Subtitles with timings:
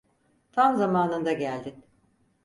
[0.51, 1.83] Tam zamanında geldin.